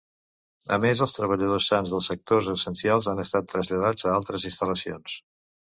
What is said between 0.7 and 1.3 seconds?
A més, els